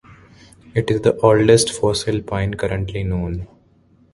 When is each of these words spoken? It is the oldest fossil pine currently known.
It 0.73 0.89
is 0.89 1.01
the 1.01 1.15
oldest 1.17 1.69
fossil 1.71 2.23
pine 2.23 2.55
currently 2.55 3.03
known. 3.03 3.45